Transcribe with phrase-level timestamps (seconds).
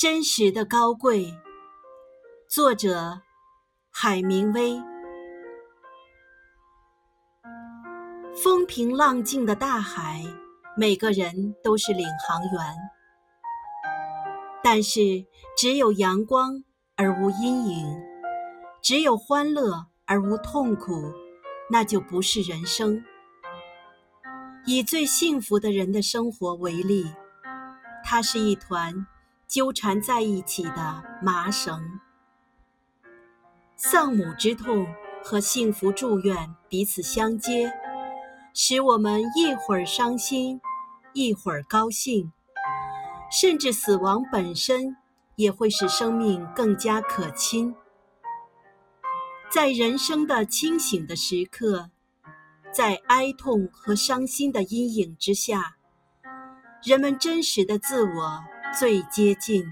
[0.00, 1.30] 真实的高贵。
[2.48, 3.20] 作者：
[3.90, 4.80] 海明威。
[8.34, 10.22] 风平浪静的大海，
[10.74, 12.74] 每个人都是领航员。
[14.62, 16.64] 但是，只有阳光
[16.96, 18.02] 而无阴影，
[18.80, 21.12] 只有欢乐而无痛苦，
[21.68, 23.04] 那就不是人生。
[24.64, 27.04] 以最幸福的人的生活为例，
[28.02, 29.06] 它是一团
[29.50, 31.98] 纠缠在一起的麻绳。
[33.74, 34.86] 丧母之痛
[35.24, 37.72] 和幸福祝愿彼此相接，
[38.54, 40.60] 使我们一会儿伤心，
[41.14, 42.30] 一会儿高兴，
[43.28, 44.96] 甚至死亡本身
[45.34, 47.74] 也会使生命更加可亲。
[49.50, 51.90] 在人生的清醒的时刻。
[52.72, 55.74] 在哀痛和伤心的阴影之下，
[56.84, 58.44] 人们真实的自我
[58.78, 59.64] 最接近。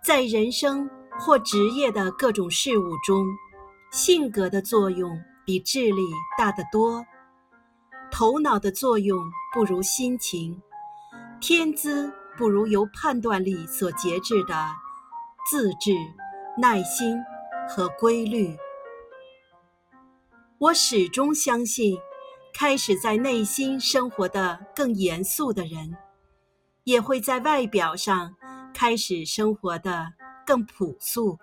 [0.00, 3.26] 在人生或职业的各种事物中，
[3.90, 6.02] 性格的作用比智力
[6.38, 7.04] 大得多。
[8.12, 9.18] 头脑的作用
[9.52, 10.62] 不如心情，
[11.40, 14.68] 天资不如由判断力所节制的
[15.50, 15.92] 自制、
[16.56, 17.18] 耐心
[17.68, 18.56] 和规律。
[20.58, 21.98] 我始终相信，
[22.54, 25.96] 开始在内心生活的更严肃的人，
[26.88, 28.34] 也会在外表上
[28.72, 30.14] 开始生活的
[30.46, 31.38] 更朴素。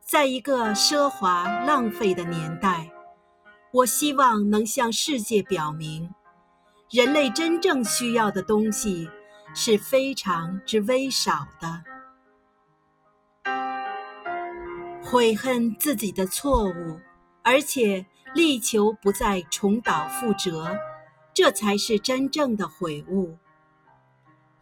[0.00, 2.92] 在一个奢华浪费的年代，
[3.72, 6.14] 我希望能向世界表明，
[6.92, 9.10] 人类真正需要的东西
[9.52, 11.82] 是非常之微少的。
[15.02, 17.00] 悔恨自己的错误。
[17.46, 20.78] 而且力求不再重蹈覆辙，
[21.34, 23.36] 这才是真正的悔悟。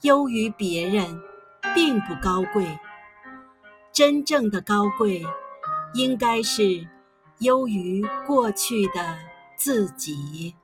[0.02, 1.20] 优于别人，
[1.74, 2.78] 并不高贵。
[3.92, 5.22] 真正的高贵，
[5.94, 6.88] 应该是
[7.38, 9.16] 优于过去的
[9.56, 10.56] 自己。